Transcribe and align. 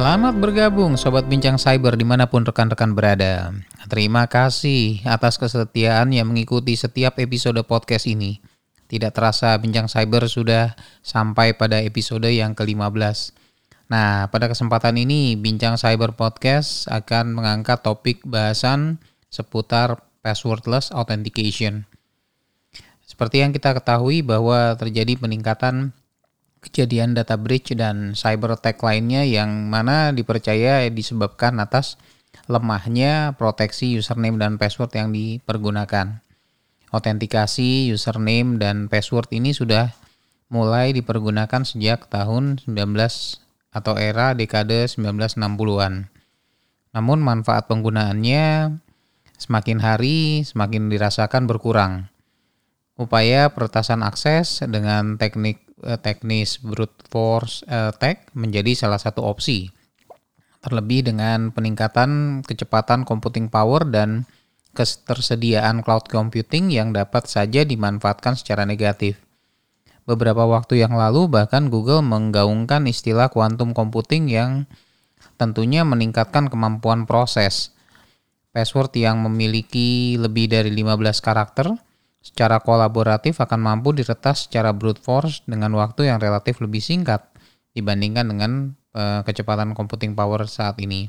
Selamat 0.00 0.32
bergabung 0.32 0.96
Sobat 0.96 1.28
Bincang 1.28 1.60
Cyber 1.60 1.92
di 1.92 2.08
mana 2.08 2.24
pun 2.24 2.40
rekan-rekan 2.40 2.96
berada. 2.96 3.52
Terima 3.84 4.24
kasih 4.24 5.04
atas 5.04 5.36
kesetiaan 5.36 6.08
yang 6.16 6.32
mengikuti 6.32 6.72
setiap 6.72 7.20
episode 7.20 7.60
podcast 7.68 8.08
ini. 8.08 8.40
Tidak 8.88 9.12
terasa 9.12 9.52
Bincang 9.60 9.92
Cyber 9.92 10.24
sudah 10.24 10.72
sampai 11.04 11.52
pada 11.52 11.84
episode 11.84 12.32
yang 12.32 12.56
ke-15. 12.56 13.36
Nah, 13.92 14.24
pada 14.32 14.48
kesempatan 14.48 14.96
ini 14.96 15.36
Bincang 15.36 15.76
Cyber 15.76 16.16
Podcast 16.16 16.88
akan 16.88 17.36
mengangkat 17.36 17.84
topik 17.84 18.24
bahasan 18.24 19.04
seputar 19.28 20.00
passwordless 20.24 20.96
authentication. 20.96 21.84
Seperti 23.04 23.44
yang 23.44 23.52
kita 23.52 23.76
ketahui 23.76 24.24
bahwa 24.24 24.80
terjadi 24.80 25.20
peningkatan 25.20 25.92
kejadian 26.60 27.16
data 27.16 27.40
breach 27.40 27.72
dan 27.76 28.12
cyber 28.12 28.56
attack 28.56 28.80
lainnya 28.84 29.24
yang 29.24 29.68
mana 29.72 30.12
dipercaya 30.12 30.84
disebabkan 30.92 31.56
atas 31.60 31.96
lemahnya 32.46 33.34
proteksi 33.40 33.96
username 33.96 34.36
dan 34.36 34.60
password 34.60 34.92
yang 34.94 35.08
dipergunakan. 35.10 36.20
Autentikasi 36.90 37.88
username 37.88 38.58
dan 38.58 38.90
password 38.90 39.30
ini 39.30 39.54
sudah 39.54 39.94
mulai 40.50 40.90
dipergunakan 40.90 41.62
sejak 41.62 42.10
tahun 42.10 42.58
19 42.66 42.74
atau 43.70 43.94
era 43.94 44.34
dekade 44.34 44.90
1960-an. 44.90 46.10
Namun 46.90 47.18
manfaat 47.22 47.70
penggunaannya 47.70 48.74
semakin 49.38 49.78
hari 49.78 50.42
semakin 50.42 50.90
dirasakan 50.90 51.46
berkurang. 51.46 52.10
Upaya 52.98 53.54
peretasan 53.54 54.02
akses 54.02 54.60
dengan 54.66 55.16
teknik 55.16 55.69
teknis 56.00 56.60
brute 56.60 56.94
force 57.08 57.64
attack 57.66 58.32
menjadi 58.36 58.76
salah 58.76 59.00
satu 59.00 59.24
opsi. 59.24 59.72
Terlebih 60.60 61.08
dengan 61.08 61.50
peningkatan 61.56 62.42
kecepatan 62.44 63.08
computing 63.08 63.48
power 63.48 63.88
dan 63.88 64.28
ketersediaan 64.76 65.82
cloud 65.82 66.06
computing 66.06 66.70
yang 66.70 66.92
dapat 66.92 67.26
saja 67.26 67.64
dimanfaatkan 67.64 68.36
secara 68.36 68.68
negatif. 68.68 69.18
Beberapa 70.04 70.44
waktu 70.44 70.82
yang 70.82 70.96
lalu 70.96 71.30
bahkan 71.30 71.70
Google 71.70 72.02
menggaungkan 72.02 72.84
istilah 72.88 73.30
quantum 73.30 73.72
computing 73.72 74.26
yang 74.28 74.66
tentunya 75.40 75.86
meningkatkan 75.86 76.52
kemampuan 76.52 77.08
proses. 77.08 77.72
Password 78.50 78.90
yang 78.98 79.22
memiliki 79.22 80.18
lebih 80.18 80.50
dari 80.50 80.74
15 80.74 81.22
karakter 81.22 81.70
secara 82.20 82.60
kolaboratif 82.60 83.40
akan 83.40 83.60
mampu 83.60 83.96
diretas 83.96 84.46
secara 84.48 84.76
brute 84.76 85.00
force 85.00 85.40
dengan 85.48 85.72
waktu 85.76 86.12
yang 86.12 86.20
relatif 86.20 86.60
lebih 86.60 86.84
singkat 86.84 87.24
dibandingkan 87.72 88.28
dengan 88.28 88.50
uh, 88.92 89.24
kecepatan 89.24 89.72
computing 89.72 90.12
power 90.12 90.44
saat 90.44 90.76
ini. 90.78 91.08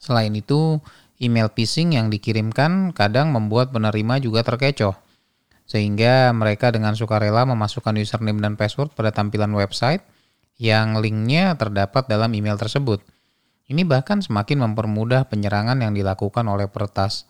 Selain 0.00 0.32
itu, 0.32 0.80
email 1.20 1.52
phishing 1.52 1.96
yang 1.96 2.08
dikirimkan 2.08 2.96
kadang 2.96 3.32
membuat 3.32 3.72
penerima 3.72 4.20
juga 4.20 4.40
terkecoh, 4.40 4.96
sehingga 5.68 6.32
mereka 6.32 6.72
dengan 6.72 6.96
sukarela 6.96 7.44
memasukkan 7.44 7.96
username 8.00 8.40
dan 8.40 8.56
password 8.56 8.96
pada 8.96 9.12
tampilan 9.12 9.52
website 9.52 10.04
yang 10.60 11.00
linknya 11.00 11.56
terdapat 11.56 12.08
dalam 12.08 12.32
email 12.36 12.60
tersebut. 12.60 13.00
Ini 13.70 13.86
bahkan 13.86 14.18
semakin 14.18 14.66
mempermudah 14.66 15.30
penyerangan 15.30 15.78
yang 15.78 15.94
dilakukan 15.94 16.42
oleh 16.44 16.66
peretas. 16.66 17.24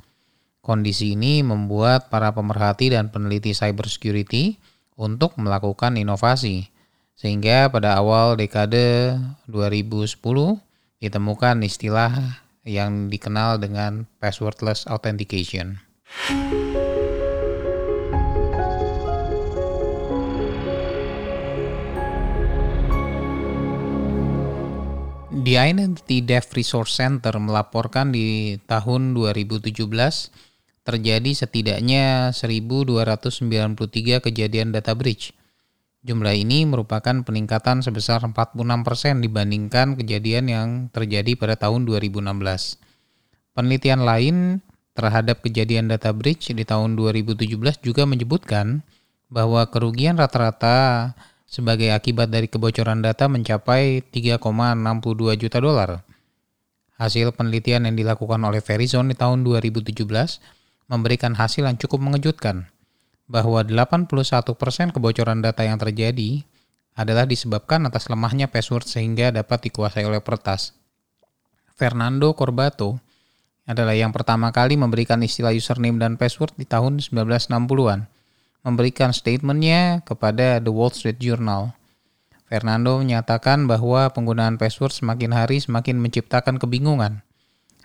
Kondisi 0.61 1.17
ini 1.17 1.41
membuat 1.41 2.13
para 2.13 2.37
pemerhati 2.37 2.93
dan 2.93 3.09
peneliti 3.09 3.57
cybersecurity 3.57 4.61
untuk 4.93 5.41
melakukan 5.41 5.97
inovasi. 5.97 6.69
Sehingga 7.17 7.73
pada 7.73 7.97
awal 7.97 8.37
dekade 8.37 9.17
2010 9.49 10.21
ditemukan 11.01 11.57
istilah 11.65 12.13
yang 12.69 13.09
dikenal 13.09 13.57
dengan 13.57 14.05
passwordless 14.21 14.85
authentication. 14.85 15.81
The 25.41 25.57
Identity 25.57 26.21
Dev 26.21 26.45
Resource 26.53 27.01
Center 27.01 27.33
melaporkan 27.41 28.13
di 28.13 28.61
tahun 28.69 29.17
2017 29.17 29.73
terjadi 30.85 31.31
setidaknya 31.37 32.33
1.293 32.33 34.25
kejadian 34.25 34.73
data 34.73 34.97
breach. 34.97 35.37
Jumlah 36.01 36.33
ini 36.33 36.65
merupakan 36.65 37.13
peningkatan 37.13 37.85
sebesar 37.85 38.25
46% 38.25 39.21
dibandingkan 39.21 40.01
kejadian 40.01 40.45
yang 40.49 40.69
terjadi 40.89 41.37
pada 41.37 41.61
tahun 41.61 41.85
2016. 41.85 42.25
Penelitian 43.53 44.01
lain 44.09 44.37
terhadap 44.97 45.45
kejadian 45.45 45.93
data 45.93 46.17
breach 46.17 46.49
di 46.57 46.65
tahun 46.65 46.97
2017 46.97 47.45
juga 47.85 48.09
menyebutkan 48.09 48.81
bahwa 49.29 49.69
kerugian 49.69 50.17
rata-rata 50.17 51.13
sebagai 51.45 51.93
akibat 51.93 52.33
dari 52.33 52.49
kebocoran 52.49 53.05
data 53.05 53.29
mencapai 53.29 54.01
3,62 54.09 54.41
juta 55.37 55.59
dolar. 55.61 55.91
Hasil 56.97 57.33
penelitian 57.37 57.89
yang 57.89 57.97
dilakukan 57.97 58.41
oleh 58.41 58.65
Verizon 58.65 59.09
di 59.09 59.17
tahun 59.17 59.45
2017 59.45 59.97
memberikan 60.91 61.39
hasil 61.39 61.71
yang 61.71 61.79
cukup 61.79 62.03
mengejutkan, 62.03 62.67
bahwa 63.31 63.63
81% 63.63 64.59
kebocoran 64.91 65.39
data 65.39 65.63
yang 65.63 65.79
terjadi 65.79 66.43
adalah 66.99 67.31
disebabkan 67.31 67.87
atas 67.87 68.11
lemahnya 68.11 68.51
password 68.51 68.91
sehingga 68.91 69.31
dapat 69.31 69.71
dikuasai 69.71 70.03
oleh 70.03 70.19
peretas. 70.19 70.75
Fernando 71.79 72.35
Corbato 72.35 72.99
adalah 73.71 73.95
yang 73.95 74.11
pertama 74.11 74.51
kali 74.51 74.75
memberikan 74.75 75.23
istilah 75.23 75.55
username 75.55 76.03
dan 76.03 76.19
password 76.19 76.59
di 76.59 76.67
tahun 76.67 76.99
1960-an, 76.99 78.11
memberikan 78.67 79.15
statementnya 79.15 80.03
kepada 80.03 80.59
The 80.59 80.75
Wall 80.75 80.91
Street 80.91 81.23
Journal. 81.23 81.71
Fernando 82.51 82.99
menyatakan 82.99 83.71
bahwa 83.71 84.11
penggunaan 84.11 84.59
password 84.59 84.91
semakin 84.91 85.31
hari 85.31 85.63
semakin 85.63 86.03
menciptakan 86.03 86.59
kebingungan 86.59 87.23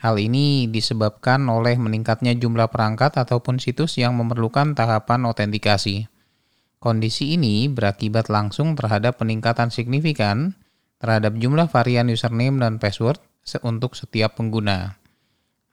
Hal 0.04 0.20
ini 0.20 0.68
disebabkan 0.68 1.44
oleh 1.48 1.80
meningkatnya 1.80 2.36
jumlah 2.36 2.68
perangkat 2.68 3.16
ataupun 3.16 3.58
situs 3.64 3.96
yang 3.96 4.16
memerlukan 4.20 4.76
tahapan 4.76 5.24
autentikasi. 5.28 6.12
Kondisi 6.84 7.34
ini 7.34 7.66
berakibat 7.72 8.30
langsung 8.30 8.78
terhadap 8.78 9.18
peningkatan 9.18 9.74
signifikan 9.74 10.54
terhadap 11.00 11.36
jumlah 11.38 11.68
varian 11.68 12.08
username 12.08 12.62
dan 12.62 12.80
password 12.80 13.20
untuk 13.62 13.94
setiap 13.94 14.40
pengguna. 14.40 14.98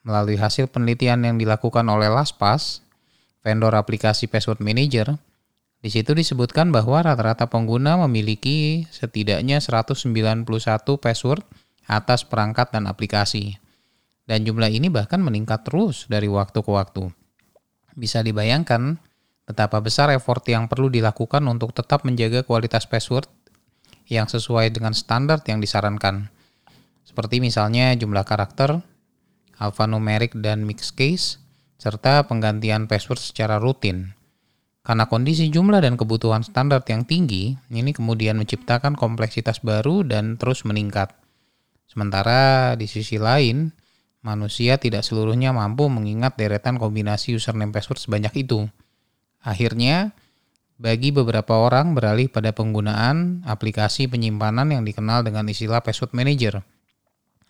Melalui 0.02 0.36
hasil 0.36 0.68
penelitian 0.68 1.22
yang 1.22 1.36
dilakukan 1.38 1.86
oleh 1.86 2.10
LastPass, 2.10 2.82
vendor 3.40 3.72
aplikasi 3.78 4.26
password 4.26 4.58
manager, 4.58 5.14
di 5.82 5.90
situ 5.90 6.14
disebutkan 6.14 6.70
bahwa 6.70 7.02
rata-rata 7.02 7.50
pengguna 7.50 7.98
memiliki 8.06 8.86
setidaknya 8.90 9.58
191 9.58 10.46
password 10.98 11.42
atas 11.90 12.22
perangkat 12.22 12.70
dan 12.70 12.86
aplikasi. 12.86 13.61
Dan 14.32 14.48
jumlah 14.48 14.72
ini 14.72 14.88
bahkan 14.88 15.20
meningkat 15.20 15.68
terus 15.68 16.08
dari 16.08 16.24
waktu 16.24 16.64
ke 16.64 16.70
waktu. 16.72 17.12
Bisa 17.92 18.24
dibayangkan 18.24 18.96
betapa 19.44 19.76
besar 19.84 20.08
effort 20.08 20.40
yang 20.48 20.72
perlu 20.72 20.88
dilakukan 20.88 21.44
untuk 21.44 21.76
tetap 21.76 22.08
menjaga 22.08 22.40
kualitas 22.40 22.88
password 22.88 23.28
yang 24.08 24.32
sesuai 24.32 24.72
dengan 24.72 24.96
standar 24.96 25.44
yang 25.44 25.60
disarankan. 25.60 26.32
Seperti 27.04 27.44
misalnya 27.44 27.92
jumlah 27.92 28.24
karakter, 28.24 28.80
alphanumerik 29.60 30.32
dan 30.40 30.64
mixed 30.64 30.96
case, 30.96 31.36
serta 31.76 32.24
penggantian 32.24 32.88
password 32.88 33.20
secara 33.20 33.60
rutin. 33.60 34.16
Karena 34.80 35.12
kondisi 35.12 35.52
jumlah 35.52 35.84
dan 35.84 36.00
kebutuhan 36.00 36.40
standar 36.40 36.80
yang 36.88 37.04
tinggi, 37.04 37.60
ini 37.68 37.92
kemudian 37.92 38.40
menciptakan 38.40 38.96
kompleksitas 38.96 39.60
baru 39.60 40.08
dan 40.08 40.40
terus 40.40 40.64
meningkat. 40.64 41.12
Sementara 41.84 42.72
di 42.80 42.88
sisi 42.88 43.20
lain, 43.20 43.76
manusia 44.22 44.78
tidak 44.78 45.02
seluruhnya 45.02 45.50
mampu 45.50 45.90
mengingat 45.90 46.38
deretan 46.38 46.78
kombinasi 46.78 47.36
username 47.36 47.74
password 47.74 47.98
sebanyak 47.98 48.46
itu. 48.46 48.70
Akhirnya, 49.42 50.14
bagi 50.78 51.10
beberapa 51.10 51.58
orang 51.58 51.94
beralih 51.98 52.30
pada 52.30 52.54
penggunaan 52.54 53.42
aplikasi 53.46 54.06
penyimpanan 54.06 54.70
yang 54.70 54.82
dikenal 54.86 55.26
dengan 55.26 55.46
istilah 55.50 55.82
password 55.82 56.14
manager. 56.14 56.62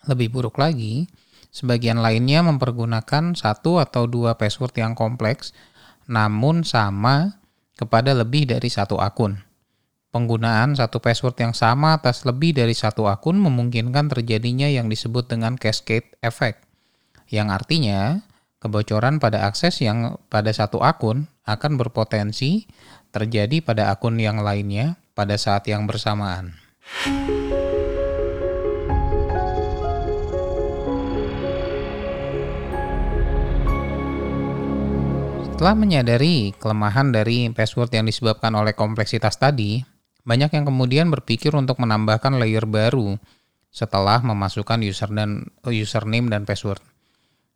Lebih 0.09 0.33
buruk 0.33 0.57
lagi, 0.59 1.07
sebagian 1.53 2.01
lainnya 2.01 2.41
mempergunakan 2.43 3.37
satu 3.37 3.79
atau 3.79 4.09
dua 4.09 4.35
password 4.35 4.75
yang 4.75 4.93
kompleks 4.97 5.53
namun 6.09 6.67
sama 6.67 7.39
kepada 7.79 8.11
lebih 8.11 8.49
dari 8.49 8.67
satu 8.67 8.99
akun. 8.99 9.52
Penggunaan 10.13 10.77
satu 10.77 11.01
password 11.01 11.41
yang 11.41 11.57
sama 11.57 11.97
atas 11.97 12.21
lebih 12.21 12.53
dari 12.53 12.77
satu 12.77 13.09
akun 13.09 13.33
memungkinkan 13.33 14.13
terjadinya 14.13 14.69
yang 14.69 14.85
disebut 14.85 15.25
dengan 15.25 15.57
cascade 15.57 16.05
effect, 16.21 16.61
yang 17.33 17.49
artinya 17.49 18.21
kebocoran 18.61 19.17
pada 19.17 19.49
akses 19.49 19.81
yang 19.81 20.21
pada 20.29 20.53
satu 20.53 20.85
akun 20.85 21.25
akan 21.49 21.81
berpotensi 21.81 22.69
terjadi 23.09 23.65
pada 23.65 23.89
akun 23.89 24.21
yang 24.21 24.45
lainnya 24.45 25.01
pada 25.17 25.33
saat 25.33 25.65
yang 25.65 25.89
bersamaan. 25.89 26.61
Setelah 35.49 35.73
menyadari 35.73 36.53
kelemahan 36.61 37.09
dari 37.09 37.49
password 37.49 37.89
yang 37.97 38.05
disebabkan 38.05 38.53
oleh 38.53 38.77
kompleksitas 38.77 39.41
tadi, 39.41 39.92
banyak 40.23 40.55
yang 40.55 40.65
kemudian 40.67 41.11
berpikir 41.11 41.51
untuk 41.55 41.79
menambahkan 41.83 42.39
layer 42.39 42.63
baru 42.63 43.19
setelah 43.73 44.23
memasukkan 44.23 44.79
user 44.85 45.11
dan 45.11 45.51
username 45.67 46.31
dan 46.31 46.47
password. 46.47 46.79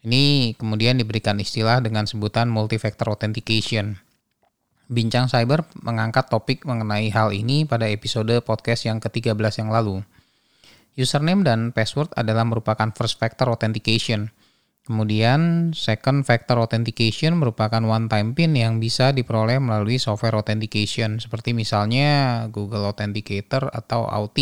Ini 0.04 0.56
kemudian 0.56 1.00
diberikan 1.00 1.40
istilah 1.40 1.80
dengan 1.80 2.06
sebutan 2.06 2.52
multi-factor 2.52 3.12
authentication. 3.12 4.00
Bincang 4.88 5.28
Cyber 5.28 5.68
mengangkat 5.84 6.32
topik 6.32 6.64
mengenai 6.64 7.12
hal 7.12 7.36
ini 7.36 7.68
pada 7.68 7.92
episode 7.92 8.32
podcast 8.40 8.88
yang 8.88 9.04
ke-13 9.04 9.64
yang 9.64 9.70
lalu. 9.72 10.00
Username 10.96 11.44
dan 11.44 11.60
password 11.76 12.16
adalah 12.16 12.48
merupakan 12.48 12.90
first 12.96 13.20
factor 13.20 13.52
authentication. 13.52 14.32
Kemudian 14.88 15.76
second 15.76 16.24
factor 16.24 16.56
authentication 16.64 17.36
merupakan 17.36 17.84
one-time 17.84 18.32
PIN 18.32 18.56
yang 18.56 18.80
bisa 18.80 19.12
diperoleh 19.12 19.60
melalui 19.60 20.00
software 20.00 20.40
authentication 20.40 21.20
seperti 21.20 21.52
misalnya 21.52 22.48
Google 22.48 22.88
Authenticator 22.88 23.68
atau 23.68 24.08
Auth. 24.08 24.40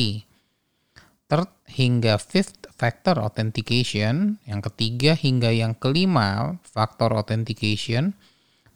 Third 1.25 1.50
hingga 1.65 2.21
fifth 2.21 2.69
factor 2.77 3.18
authentication, 3.18 4.38
yang 4.45 4.62
ketiga 4.62 5.18
hingga 5.18 5.50
yang 5.50 5.74
kelima 5.74 6.62
faktor 6.62 7.18
authentication 7.18 8.13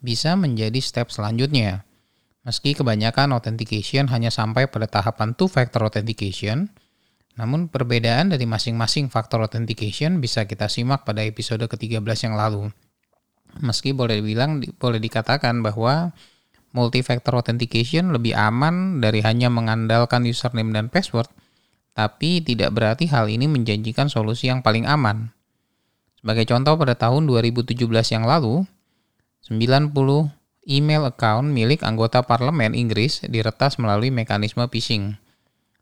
bisa 0.02 0.34
menjadi 0.34 0.82
step 0.82 1.14
selanjutnya. 1.14 1.86
Meski 2.50 2.74
kebanyakan 2.74 3.30
authentication 3.30 4.10
hanya 4.10 4.34
sampai 4.34 4.66
pada 4.66 4.90
tahapan 4.90 5.38
two 5.38 5.46
factor 5.46 5.86
authentication, 5.86 6.74
namun 7.36 7.70
perbedaan 7.70 8.34
dari 8.34 8.48
masing-masing 8.50 9.12
faktor 9.12 9.44
authentication 9.46 10.24
bisa 10.24 10.48
kita 10.50 10.72
simak 10.72 11.06
pada 11.06 11.22
episode 11.22 11.62
ke-13 11.66 12.32
yang 12.32 12.36
lalu. 12.40 12.74
Meski 13.60 13.94
boleh 13.94 14.22
dibilang 14.22 14.62
boleh 14.78 15.02
dikatakan 15.02 15.62
bahwa 15.66 16.14
multi-factor 16.74 17.34
authentication 17.34 18.14
lebih 18.14 18.38
aman 18.38 19.02
dari 19.02 19.26
hanya 19.26 19.50
mengandalkan 19.50 20.22
username 20.26 20.70
dan 20.70 20.88
password, 20.90 21.30
tapi 21.98 22.46
tidak 22.46 22.72
berarti 22.74 23.10
hal 23.10 23.26
ini 23.26 23.50
menjanjikan 23.50 24.08
solusi 24.08 24.48
yang 24.48 24.62
paling 24.62 24.86
aman. 24.86 25.34
Sebagai 26.20 26.46
contoh 26.52 26.76
pada 26.76 27.00
tahun 27.00 27.26
2017 27.26 27.80
yang 28.12 28.28
lalu, 28.28 28.68
90 29.48 29.96
email 30.68 31.08
account 31.08 31.48
milik 31.50 31.82
anggota 31.82 32.22
parlemen 32.22 32.76
Inggris 32.76 33.24
diretas 33.26 33.80
melalui 33.82 34.12
mekanisme 34.12 34.62
phishing. 34.70 35.18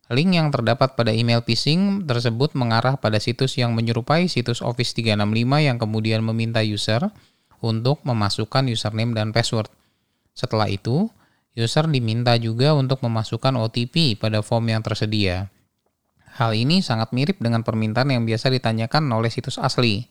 Link 0.08 0.40
yang 0.40 0.56
terdapat 0.56 0.96
pada 0.96 1.12
email 1.12 1.44
phishing 1.44 2.08
tersebut 2.08 2.56
mengarah 2.56 2.96
pada 2.96 3.20
situs 3.20 3.60
yang 3.60 3.76
menyerupai 3.76 4.32
situs 4.32 4.64
Office 4.64 4.96
365 4.96 5.68
yang 5.68 5.76
kemudian 5.76 6.24
meminta 6.24 6.64
user 6.64 7.12
untuk 7.60 8.00
memasukkan 8.08 8.72
username 8.72 9.12
dan 9.12 9.36
password. 9.36 9.68
Setelah 10.32 10.72
itu, 10.72 11.12
user 11.60 11.92
diminta 11.92 12.40
juga 12.40 12.72
untuk 12.72 13.04
memasukkan 13.04 13.60
OTP 13.60 14.16
pada 14.16 14.40
form 14.40 14.72
yang 14.72 14.80
tersedia. 14.80 15.52
Hal 16.40 16.56
ini 16.56 16.80
sangat 16.80 17.12
mirip 17.12 17.42
dengan 17.44 17.66
permintaan 17.68 18.14
yang 18.14 18.24
biasa 18.24 18.48
ditanyakan 18.54 19.10
oleh 19.12 19.28
situs 19.28 19.60
asli. 19.60 20.08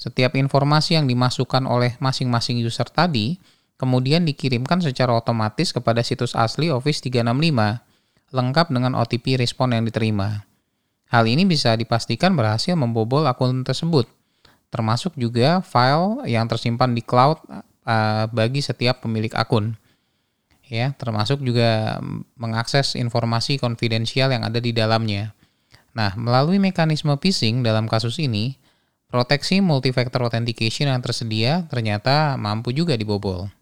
Setiap 0.00 0.34
informasi 0.34 0.98
yang 0.98 1.06
dimasukkan 1.06 1.62
oleh 1.68 1.94
masing-masing 2.02 2.58
user 2.58 2.88
tadi 2.90 3.38
kemudian 3.78 4.26
dikirimkan 4.26 4.82
secara 4.82 5.14
otomatis 5.14 5.70
kepada 5.70 6.02
situs 6.02 6.34
asli 6.34 6.74
Office 6.74 7.04
365, 7.04 7.91
lengkap 8.32 8.72
dengan 8.72 8.96
OTP 8.96 9.36
respon 9.38 9.76
yang 9.76 9.84
diterima. 9.84 10.48
Hal 11.12 11.28
ini 11.28 11.44
bisa 11.44 11.76
dipastikan 11.76 12.32
berhasil 12.32 12.72
membobol 12.72 13.28
akun 13.28 13.60
tersebut, 13.62 14.08
termasuk 14.72 15.12
juga 15.20 15.60
file 15.60 16.24
yang 16.24 16.48
tersimpan 16.48 16.96
di 16.96 17.04
cloud 17.04 17.36
uh, 17.84 18.24
bagi 18.32 18.64
setiap 18.64 19.04
pemilik 19.04 19.30
akun. 19.36 19.76
Ya, 20.72 20.96
termasuk 20.96 21.44
juga 21.44 22.00
mengakses 22.32 22.96
informasi 22.96 23.60
konfidensial 23.60 24.32
yang 24.32 24.48
ada 24.48 24.56
di 24.56 24.72
dalamnya. 24.72 25.36
Nah, 25.92 26.16
melalui 26.16 26.56
mekanisme 26.56 27.12
phishing 27.20 27.60
dalam 27.60 27.84
kasus 27.84 28.16
ini, 28.16 28.56
proteksi 29.12 29.60
multifactor 29.60 30.24
authentication 30.24 30.88
yang 30.88 31.04
tersedia 31.04 31.68
ternyata 31.68 32.40
mampu 32.40 32.72
juga 32.72 32.96
dibobol. 32.96 33.52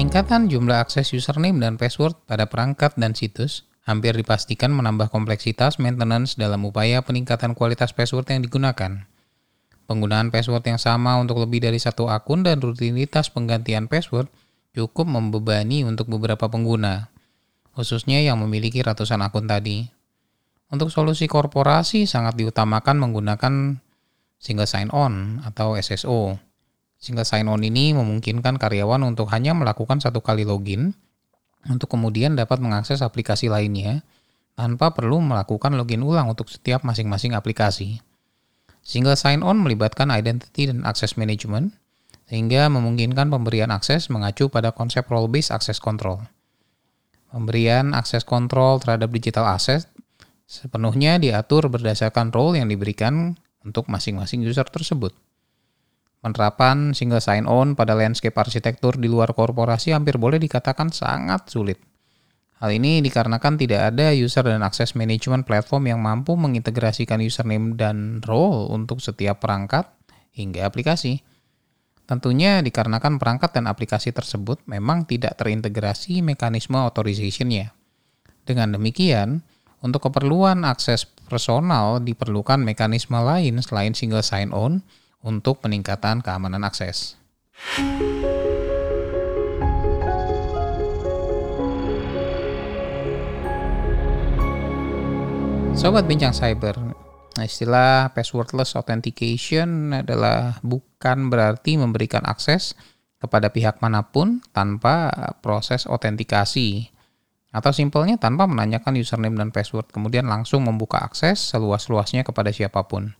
Peningkatan 0.00 0.48
jumlah 0.48 0.80
akses 0.80 1.12
username 1.12 1.60
dan 1.60 1.76
password 1.76 2.16
pada 2.24 2.48
perangkat 2.48 2.96
dan 2.96 3.12
situs 3.12 3.68
hampir 3.84 4.16
dipastikan 4.16 4.72
menambah 4.72 5.12
kompleksitas 5.12 5.76
maintenance 5.76 6.40
dalam 6.40 6.64
upaya 6.64 7.04
peningkatan 7.04 7.52
kualitas 7.52 7.92
password 7.92 8.24
yang 8.32 8.40
digunakan. 8.40 9.04
Penggunaan 9.84 10.32
password 10.32 10.64
yang 10.64 10.80
sama 10.80 11.20
untuk 11.20 11.44
lebih 11.44 11.60
dari 11.60 11.76
satu 11.76 12.08
akun 12.08 12.40
dan 12.40 12.64
rutinitas 12.64 13.28
penggantian 13.28 13.92
password 13.92 14.32
cukup 14.72 15.04
membebani 15.04 15.84
untuk 15.84 16.08
beberapa 16.08 16.48
pengguna, 16.48 17.12
khususnya 17.76 18.24
yang 18.24 18.40
memiliki 18.40 18.80
ratusan 18.80 19.20
akun 19.20 19.52
tadi. 19.52 19.84
Untuk 20.72 20.88
solusi 20.88 21.28
korporasi 21.28 22.08
sangat 22.08 22.40
diutamakan 22.40 23.04
menggunakan 23.04 23.84
single 24.40 24.64
sign-on 24.64 25.44
atau 25.44 25.76
SSO. 25.76 26.40
Single 27.00 27.24
sign-on 27.24 27.64
ini 27.64 27.96
memungkinkan 27.96 28.60
karyawan 28.60 29.00
untuk 29.08 29.32
hanya 29.32 29.56
melakukan 29.56 30.04
satu 30.04 30.20
kali 30.20 30.44
login 30.44 30.92
untuk 31.64 31.88
kemudian 31.96 32.36
dapat 32.36 32.60
mengakses 32.60 33.00
aplikasi 33.00 33.48
lainnya 33.48 34.04
tanpa 34.52 34.92
perlu 34.92 35.24
melakukan 35.24 35.72
login 35.80 36.04
ulang 36.04 36.28
untuk 36.28 36.52
setiap 36.52 36.84
masing-masing 36.84 37.32
aplikasi. 37.32 38.04
Single 38.84 39.16
sign-on 39.16 39.60
melibatkan 39.64 40.12
identity 40.12 40.68
dan 40.68 40.84
access 40.84 41.16
management, 41.16 41.72
sehingga 42.28 42.68
memungkinkan 42.68 43.32
pemberian 43.32 43.72
akses 43.72 44.12
mengacu 44.12 44.52
pada 44.52 44.72
konsep 44.72 45.08
role-based 45.08 45.52
access 45.52 45.80
control. 45.80 46.20
Pemberian 47.32 47.96
akses 47.96 48.28
kontrol 48.28 48.76
terhadap 48.76 49.08
digital 49.08 49.48
asset 49.48 49.88
sepenuhnya 50.50 51.16
diatur 51.22 51.70
berdasarkan 51.70 52.34
role 52.34 52.58
yang 52.58 52.66
diberikan 52.66 53.38
untuk 53.62 53.86
masing-masing 53.86 54.42
user 54.42 54.66
tersebut. 54.66 55.14
Penerapan 56.20 56.92
single 56.92 57.24
sign-on 57.24 57.72
pada 57.72 57.96
landscape 57.96 58.36
arsitektur 58.36 59.00
di 59.00 59.08
luar 59.08 59.32
korporasi 59.32 59.96
hampir 59.96 60.20
boleh 60.20 60.36
dikatakan 60.36 60.92
sangat 60.92 61.48
sulit. 61.48 61.80
Hal 62.60 62.76
ini 62.76 63.00
dikarenakan 63.00 63.56
tidak 63.56 63.96
ada 63.96 64.12
user 64.12 64.44
dan 64.44 64.60
akses 64.60 64.92
management 64.92 65.48
platform 65.48 65.88
yang 65.88 66.00
mampu 66.04 66.36
mengintegrasikan 66.36 67.24
username 67.24 67.72
dan 67.72 68.20
role 68.20 68.68
untuk 68.68 69.00
setiap 69.00 69.40
perangkat 69.40 69.88
hingga 70.36 70.68
aplikasi. 70.68 71.24
Tentunya 72.04 72.60
dikarenakan 72.60 73.16
perangkat 73.16 73.56
dan 73.56 73.64
aplikasi 73.64 74.12
tersebut 74.12 74.60
memang 74.68 75.08
tidak 75.08 75.40
terintegrasi 75.40 76.20
mekanisme 76.20 76.76
authorization-nya. 76.76 77.72
Dengan 78.44 78.76
demikian, 78.76 79.40
untuk 79.80 80.12
keperluan 80.12 80.68
akses 80.68 81.08
personal 81.08 82.04
diperlukan 82.04 82.60
mekanisme 82.60 83.16
lain 83.16 83.64
selain 83.64 83.96
single 83.96 84.20
sign-on 84.20 84.84
untuk 85.20 85.60
peningkatan 85.60 86.24
keamanan 86.24 86.64
akses. 86.64 87.20
Sobat 95.80 96.04
Bincang 96.04 96.36
Cyber, 96.36 96.76
istilah 97.40 98.12
passwordless 98.12 98.76
authentication 98.76 99.96
adalah 99.96 100.60
bukan 100.60 101.32
berarti 101.32 101.80
memberikan 101.80 102.20
akses 102.28 102.76
kepada 103.16 103.52
pihak 103.52 103.80
mana 103.80 104.08
pun 104.08 104.44
tanpa 104.52 105.12
proses 105.44 105.88
autentikasi 105.88 106.88
atau 107.50 107.72
simpelnya 107.74 108.16
tanpa 108.16 108.46
menanyakan 108.46 108.96
username 108.96 109.36
dan 109.36 109.50
password 109.50 109.90
kemudian 109.90 110.28
langsung 110.28 110.64
membuka 110.64 111.02
akses 111.02 111.40
seluas-luasnya 111.52 112.28
kepada 112.28 112.52
siapa 112.52 112.84
pun. 112.84 113.19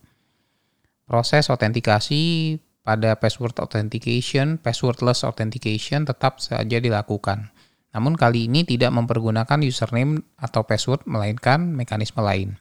Proses 1.11 1.51
autentikasi 1.51 2.55
pada 2.87 3.19
password 3.19 3.59
authentication, 3.59 4.55
passwordless 4.55 5.27
authentication 5.27 6.07
tetap 6.07 6.39
saja 6.39 6.79
dilakukan 6.79 7.51
namun 7.91 8.15
kali 8.15 8.47
ini 8.47 8.63
tidak 8.63 8.95
mempergunakan 8.95 9.59
username 9.59 10.23
atau 10.39 10.63
password 10.63 11.03
melainkan 11.03 11.75
mekanisme 11.75 12.23
lain. 12.23 12.55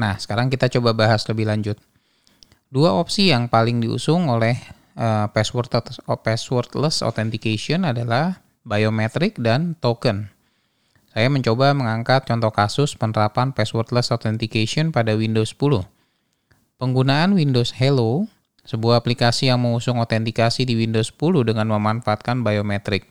Nah, 0.00 0.16
sekarang 0.16 0.48
kita 0.48 0.72
coba 0.72 0.96
bahas 0.96 1.28
lebih 1.28 1.44
lanjut. 1.44 1.76
Dua 2.72 2.96
opsi 2.96 3.28
yang 3.28 3.52
paling 3.52 3.84
diusung 3.84 4.32
oleh 4.32 4.56
uh, 4.96 5.28
password 5.28 5.68
passwordless 6.24 7.04
authentication 7.04 7.84
adalah 7.84 8.40
biometric 8.64 9.36
dan 9.36 9.76
token. 9.76 10.32
Saya 11.10 11.26
mencoba 11.26 11.74
mengangkat 11.74 12.24
contoh 12.24 12.54
kasus 12.54 12.94
penerapan 12.94 13.50
passwordless 13.50 14.14
authentication 14.14 14.94
pada 14.94 15.12
Windows 15.18 15.52
10. 15.58 15.99
Penggunaan 16.80 17.36
Windows 17.36 17.76
Hello, 17.76 18.24
sebuah 18.64 19.04
aplikasi 19.04 19.52
yang 19.52 19.60
mengusung 19.60 20.00
autentikasi 20.00 20.64
di 20.64 20.80
Windows 20.80 21.12
10 21.12 21.52
dengan 21.52 21.68
memanfaatkan 21.68 22.40
biometric. 22.40 23.04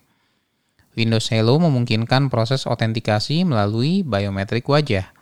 Windows 0.97 1.29
Hello 1.29 1.61
memungkinkan 1.61 2.33
proses 2.33 2.65
autentikasi 2.65 3.45
melalui 3.45 4.01
biometrik 4.01 4.65
wajah. 4.65 5.13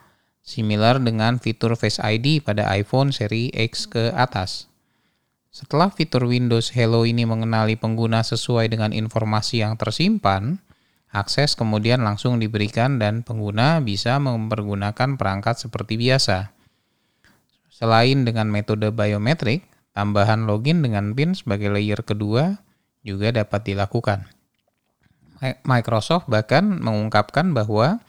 similar 0.47 1.03
dengan 1.03 1.43
fitur 1.43 1.75
Face 1.75 1.99
ID 1.99 2.39
pada 2.39 2.71
iPhone 2.71 3.11
seri 3.11 3.51
X 3.51 3.83
ke 3.83 4.15
atas. 4.15 4.71
Setelah 5.51 5.91
fitur 5.91 6.23
Windows 6.23 6.71
Hello 6.71 7.03
ini 7.03 7.27
mengenali 7.27 7.75
pengguna 7.75 8.23
sesuai 8.23 8.71
dengan 8.71 8.95
informasi 8.95 9.59
yang 9.59 9.75
tersimpan, 9.75 10.63
akses 11.11 11.59
kemudian 11.59 11.99
langsung 11.99 12.39
diberikan 12.39 12.95
dan 12.95 13.27
pengguna 13.27 13.83
bisa 13.83 14.15
mempergunakan 14.23 15.19
perangkat 15.19 15.67
seperti 15.67 15.99
biasa. 15.99 16.56
Selain 17.77 18.25
dengan 18.25 18.49
metode 18.49 18.89
biometrik, 18.89 19.61
tambahan 19.93 20.49
login 20.49 20.81
dengan 20.81 21.13
PIN 21.13 21.37
sebagai 21.37 21.69
layer 21.69 22.01
kedua 22.01 22.57
juga 23.05 23.29
dapat 23.29 23.69
dilakukan. 23.69 24.25
Microsoft 25.61 26.25
bahkan 26.25 26.81
mengungkapkan 26.81 27.53
bahwa 27.53 28.01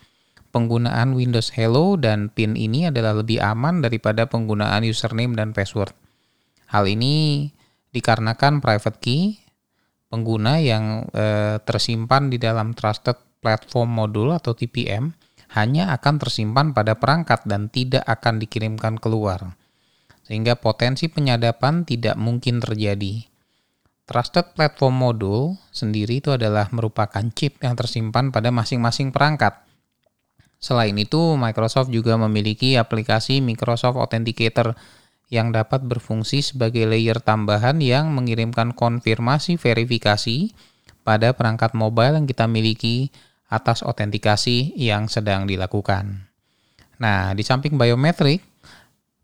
penggunaan 0.57 1.13
Windows 1.13 1.53
Hello 1.53 2.01
dan 2.01 2.33
PIN 2.33 2.57
ini 2.57 2.89
adalah 2.89 3.21
lebih 3.21 3.45
aman 3.45 3.85
daripada 3.85 4.25
penggunaan 4.25 4.89
username 4.89 5.37
dan 5.37 5.53
password. 5.53 5.93
Hal 6.73 6.89
ini 6.89 7.49
dikarenakan 7.93 8.65
private 8.65 8.99
key 9.05 9.37
pengguna 10.09 10.65
yang 10.65 11.05
e, 11.13 11.61
tersimpan 11.61 12.33
di 12.33 12.41
dalam 12.41 12.73
Trusted 12.73 13.21
Platform 13.45 13.93
Module 13.93 14.33
atau 14.41 14.57
TPM 14.57 15.13
hanya 15.57 15.95
akan 15.97 16.21
tersimpan 16.21 16.77
pada 16.77 16.99
perangkat 17.01 17.45
dan 17.49 17.73
tidak 17.73 18.05
akan 18.05 18.37
dikirimkan 18.37 19.01
keluar. 19.01 19.57
Sehingga 20.29 20.61
potensi 20.61 21.09
penyadapan 21.09 21.89
tidak 21.89 22.21
mungkin 22.21 22.61
terjadi. 22.61 23.25
Trusted 24.09 24.57
Platform 24.57 24.97
Module 24.97 25.61
sendiri 25.69 26.21
itu 26.21 26.33
adalah 26.33 26.69
merupakan 26.73 27.25
chip 27.33 27.61
yang 27.61 27.77
tersimpan 27.77 28.33
pada 28.33 28.49
masing-masing 28.49 29.13
perangkat. 29.13 29.57
Selain 30.57 30.97
itu, 30.97 31.37
Microsoft 31.37 31.93
juga 31.93 32.17
memiliki 32.17 32.81
aplikasi 32.81 33.45
Microsoft 33.45 34.01
Authenticator 34.01 34.75
yang 35.29 35.53
dapat 35.53 35.85
berfungsi 35.85 36.41
sebagai 36.41 36.89
layer 36.89 37.21
tambahan 37.21 37.85
yang 37.85 38.17
mengirimkan 38.17 38.73
konfirmasi 38.73 39.61
verifikasi 39.61 40.57
pada 41.05 41.37
perangkat 41.37 41.77
mobile 41.77 42.17
yang 42.17 42.25
kita 42.25 42.49
miliki 42.49 43.13
atas 43.49 43.81
autentikasi 43.81 44.77
yang 44.77 45.09
sedang 45.09 45.49
dilakukan. 45.49 46.29
Nah, 47.01 47.33
di 47.33 47.41
samping 47.41 47.81
biometrik, 47.81 48.45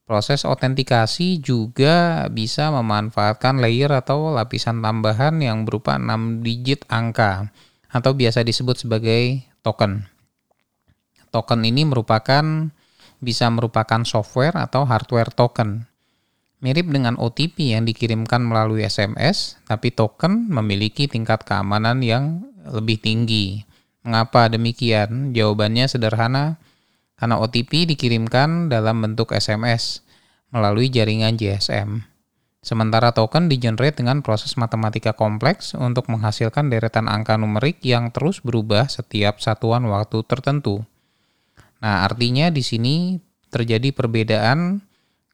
proses 0.08 0.48
autentikasi 0.48 1.44
juga 1.44 2.26
bisa 2.32 2.72
memanfaatkan 2.72 3.60
layer 3.60 3.92
atau 3.92 4.32
lapisan 4.32 4.80
tambahan 4.80 5.40
yang 5.40 5.68
berupa 5.68 6.00
6 6.00 6.40
digit 6.40 6.88
angka 6.88 7.52
atau 7.92 8.16
biasa 8.16 8.42
disebut 8.42 8.80
sebagai 8.88 9.44
token. 9.60 10.08
Token 11.28 11.60
ini 11.66 11.84
merupakan 11.84 12.70
bisa 13.18 13.46
merupakan 13.52 14.02
software 14.06 14.54
atau 14.56 14.86
hardware 14.86 15.32
token 15.32 15.88
Mirip 16.64 16.88
dengan 16.88 17.20
OTP 17.20 17.76
yang 17.76 17.84
dikirimkan 17.84 18.40
melalui 18.40 18.88
SMS, 18.88 19.60
tapi 19.68 19.92
token 19.92 20.48
memiliki 20.48 21.04
tingkat 21.04 21.44
keamanan 21.44 22.00
yang 22.00 22.40
lebih 22.64 22.96
tinggi. 23.04 23.68
Mengapa 24.04 24.52
demikian? 24.52 25.32
Jawabannya 25.32 25.88
sederhana, 25.88 26.60
karena 27.16 27.40
OTP 27.40 27.88
dikirimkan 27.88 28.68
dalam 28.68 29.00
bentuk 29.00 29.32
SMS 29.32 30.04
melalui 30.52 30.92
jaringan 30.92 31.40
GSM. 31.40 32.04
Sementara 32.64 33.12
token 33.12 33.48
digenerate 33.48 34.00
dengan 34.00 34.24
proses 34.24 34.56
matematika 34.56 35.12
kompleks 35.12 35.76
untuk 35.76 36.08
menghasilkan 36.08 36.72
deretan 36.72 37.12
angka 37.12 37.36
numerik 37.36 37.80
yang 37.84 38.08
terus 38.08 38.40
berubah 38.40 38.88
setiap 38.88 39.40
satuan 39.40 39.84
waktu 39.88 40.24
tertentu. 40.24 40.80
Nah, 41.84 42.08
artinya 42.08 42.48
di 42.48 42.64
sini 42.64 43.20
terjadi 43.52 43.92
perbedaan 43.92 44.80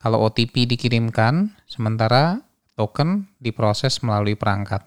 kalau 0.02 0.26
OTP 0.26 0.66
dikirimkan, 0.66 1.54
sementara 1.70 2.42
token 2.74 3.30
diproses 3.38 4.00
melalui 4.00 4.34
perangkat. 4.34 4.82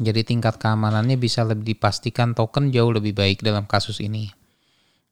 Jadi 0.00 0.24
tingkat 0.24 0.56
keamanannya 0.56 1.20
bisa 1.20 1.44
lebih 1.44 1.76
dipastikan 1.76 2.32
token 2.32 2.72
jauh 2.72 2.92
lebih 2.92 3.12
baik 3.12 3.44
dalam 3.44 3.68
kasus 3.68 4.00
ini. 4.00 4.32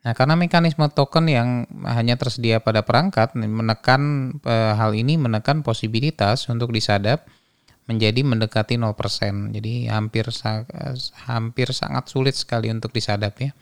Nah, 0.01 0.17
karena 0.17 0.33
mekanisme 0.33 0.89
token 0.89 1.29
yang 1.29 1.69
hanya 1.85 2.17
tersedia 2.17 2.65
pada 2.65 2.81
perangkat 2.81 3.37
menekan 3.37 4.33
e, 4.41 4.57
hal 4.73 4.97
ini 4.97 5.21
menekan 5.21 5.61
posibilitas 5.61 6.49
untuk 6.49 6.73
disadap 6.73 7.29
menjadi 7.85 8.25
mendekati 8.25 8.81
0%. 8.81 9.53
Jadi 9.53 9.93
hampir 9.93 10.25
hampir 11.29 11.69
sangat 11.77 12.09
sulit 12.09 12.33
sekali 12.33 12.73
untuk 12.73 12.97
disadap 12.97 13.37
ya. 13.45 13.53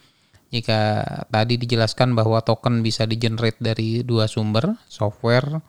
Jika 0.48 1.04
tadi 1.28 1.58
dijelaskan 1.60 2.14
bahwa 2.14 2.40
token 2.40 2.80
bisa 2.86 3.04
di-generate 3.04 3.58
dari 3.58 4.00
dua 4.06 4.30
sumber, 4.30 4.78
software 4.86 5.60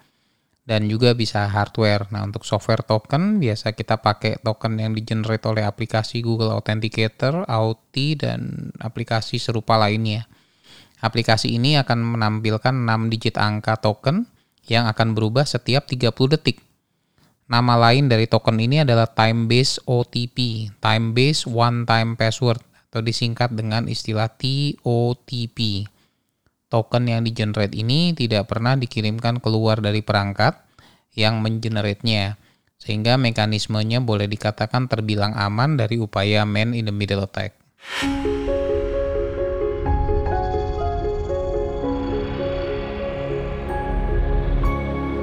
dan 0.69 0.85
juga 0.85 1.17
bisa 1.17 1.49
hardware. 1.49 2.05
Nah, 2.13 2.29
untuk 2.29 2.45
software 2.45 2.85
token 2.85 3.41
biasa 3.41 3.73
kita 3.73 3.97
pakai 4.05 4.38
token 4.38 4.77
yang 4.77 4.93
di-generate 4.93 5.41
oleh 5.49 5.65
aplikasi 5.65 6.21
Google 6.21 6.53
Authenticator, 6.53 7.41
Auth 7.49 7.89
dan 8.21 8.69
aplikasi 8.77 9.41
serupa 9.41 9.81
lainnya. 9.81 10.29
Aplikasi 11.01 11.57
ini 11.57 11.73
akan 11.81 12.13
menampilkan 12.13 12.85
6 12.85 13.09
digit 13.09 13.41
angka 13.41 13.81
token 13.81 14.29
yang 14.69 14.85
akan 14.85 15.17
berubah 15.17 15.49
setiap 15.49 15.89
30 15.89 16.38
detik. 16.38 16.61
Nama 17.49 17.89
lain 17.89 18.05
dari 18.05 18.29
token 18.29 18.61
ini 18.61 18.85
adalah 18.85 19.09
time 19.09 19.49
based 19.49 19.81
OTP, 19.89 20.69
time 20.77 21.17
based 21.17 21.49
one 21.49 21.89
time 21.89 22.13
password 22.13 22.61
atau 22.93 23.01
disingkat 23.01 23.57
dengan 23.57 23.89
istilah 23.89 24.29
TOTP. 24.38 25.89
Token 26.69 27.09
yang 27.09 27.25
di-generate 27.25 27.73
ini 27.73 28.13
tidak 28.13 28.45
pernah 28.53 28.77
dikirimkan 28.77 29.41
keluar 29.41 29.81
dari 29.81 30.05
perangkat 30.05 30.53
yang 31.17 31.41
mengenerate-nya, 31.41 32.38
sehingga 32.77 33.17
mekanismenya 33.17 34.05
boleh 34.05 34.29
dikatakan 34.29 34.85
terbilang 34.85 35.33
aman 35.33 35.81
dari 35.81 35.97
upaya 35.97 36.45
man 36.45 36.77
in 36.77 36.85
the 36.85 36.93
middle 36.93 37.25
attack. 37.25 37.57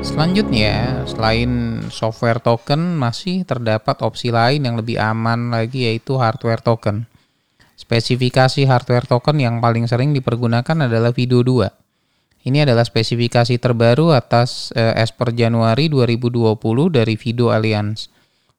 Selanjutnya, 0.03 1.07
selain 1.07 1.79
software 1.95 2.43
token, 2.43 2.99
masih 2.99 3.47
terdapat 3.47 4.03
opsi 4.03 4.35
lain 4.35 4.67
yang 4.67 4.75
lebih 4.75 4.99
aman 4.99 5.55
lagi 5.55 5.87
yaitu 5.87 6.19
hardware 6.19 6.59
token. 6.59 7.07
Spesifikasi 7.77 8.65
hardware 8.65 9.05
token 9.05 9.37
yang 9.37 9.61
paling 9.61 9.85
sering 9.85 10.17
dipergunakan 10.17 10.89
adalah 10.89 11.13
Video 11.13 11.45
2. 11.45 12.49
Ini 12.49 12.65
adalah 12.65 12.89
spesifikasi 12.89 13.61
terbaru 13.61 14.17
atas 14.17 14.73
eh, 14.73 14.97
as 14.97 15.13
per 15.13 15.37
Januari 15.37 15.93
2020 15.93 16.57
dari 16.89 17.15
Video 17.21 17.53
Alliance. 17.53 18.09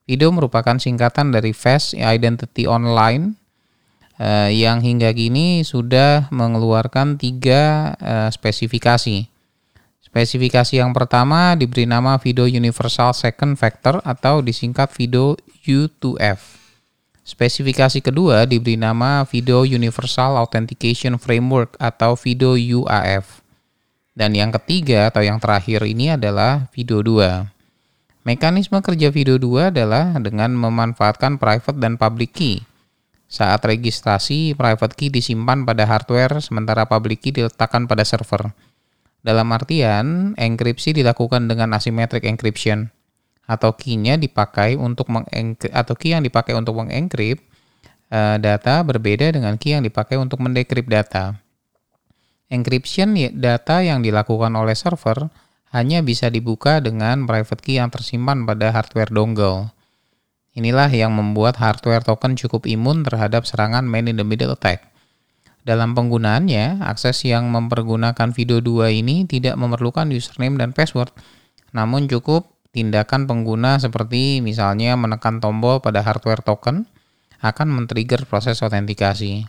Video 0.06 0.30
merupakan 0.30 0.78
singkatan 0.78 1.34
dari 1.34 1.50
Fast 1.50 1.98
Identity 1.98 2.70
Online 2.70 3.34
eh, 4.22 4.54
yang 4.54 4.86
hingga 4.86 5.10
kini 5.10 5.66
sudah 5.66 6.30
mengeluarkan 6.30 7.18
tiga 7.18 7.96
eh, 7.98 8.30
spesifikasi. 8.30 9.26
Spesifikasi 10.04 10.74
yang 10.78 10.94
pertama 10.94 11.58
diberi 11.58 11.90
nama 11.90 12.22
Video 12.22 12.46
Universal 12.46 13.18
Second 13.18 13.58
Factor 13.58 13.98
atau 14.06 14.46
disingkat 14.46 14.94
Video 14.94 15.34
U2F. 15.66 16.57
Spesifikasi 17.28 18.00
kedua 18.00 18.48
diberi 18.48 18.80
nama 18.80 19.20
Video 19.28 19.60
Universal 19.60 20.40
Authentication 20.40 21.20
Framework 21.20 21.76
atau 21.76 22.16
Video 22.16 22.56
UAF. 22.56 23.44
Dan 24.16 24.32
yang 24.32 24.48
ketiga 24.56 25.12
atau 25.12 25.20
yang 25.20 25.36
terakhir 25.36 25.84
ini 25.84 26.16
adalah 26.16 26.72
Video 26.72 27.04
2. 27.04 28.24
Mekanisme 28.24 28.80
kerja 28.80 29.12
Video 29.12 29.36
2 29.36 29.68
adalah 29.68 30.16
dengan 30.24 30.56
memanfaatkan 30.56 31.36
private 31.36 31.76
dan 31.76 32.00
public 32.00 32.32
key. 32.32 32.64
Saat 33.28 33.60
registrasi, 33.68 34.56
private 34.56 34.96
key 34.96 35.12
disimpan 35.12 35.68
pada 35.68 35.84
hardware 35.84 36.40
sementara 36.40 36.88
public 36.88 37.28
key 37.28 37.36
diletakkan 37.36 37.84
pada 37.84 38.08
server. 38.08 38.56
Dalam 39.20 39.52
artian, 39.52 40.32
enkripsi 40.40 40.96
dilakukan 40.96 41.44
dengan 41.44 41.76
asymmetric 41.76 42.24
encryption 42.24 42.88
atau 43.48 43.72
key-nya 43.72 44.20
dipakai 44.20 44.76
untuk 44.76 45.08
atau 45.72 45.94
key 45.96 46.12
yang 46.12 46.20
dipakai 46.20 46.52
untuk 46.52 46.76
mengenkrypt 46.76 47.40
uh, 48.12 48.36
data 48.36 48.84
berbeda 48.84 49.32
dengan 49.32 49.56
key 49.56 49.72
yang 49.72 49.80
dipakai 49.80 50.20
untuk 50.20 50.44
mendekrypt 50.44 50.92
data. 50.92 51.40
Encryption 52.52 53.16
ya, 53.16 53.32
data 53.32 53.80
yang 53.80 54.04
dilakukan 54.04 54.52
oleh 54.52 54.76
server 54.76 55.32
hanya 55.72 56.00
bisa 56.00 56.32
dibuka 56.32 56.80
dengan 56.80 57.28
private 57.28 57.60
key 57.60 57.76
yang 57.80 57.92
tersimpan 57.92 58.44
pada 58.44 58.72
hardware 58.72 59.12
dongle. 59.12 59.72
Inilah 60.56 60.88
yang 60.92 61.12
membuat 61.12 61.60
hardware 61.60 62.04
token 62.04 62.34
cukup 62.36 62.64
imun 62.64 63.04
terhadap 63.04 63.44
serangan 63.44 63.84
man 63.84 64.08
in 64.08 64.16
the 64.16 64.24
middle 64.24 64.52
attack. 64.52 64.88
Dalam 65.62 65.92
penggunaannya, 65.92 66.80
akses 66.80 67.28
yang 67.28 67.52
mempergunakan 67.52 68.32
video 68.32 68.64
2 68.64 68.88
ini 69.04 69.28
tidak 69.28 69.60
memerlukan 69.60 70.08
username 70.08 70.56
dan 70.56 70.72
password, 70.72 71.12
namun 71.76 72.08
cukup 72.08 72.57
tindakan 72.72 73.24
pengguna 73.24 73.80
seperti 73.80 74.44
misalnya 74.44 74.94
menekan 74.94 75.40
tombol 75.40 75.80
pada 75.80 76.04
hardware 76.04 76.44
token 76.44 76.84
akan 77.38 77.66
men-trigger 77.70 78.26
proses 78.26 78.60
autentikasi. 78.60 79.46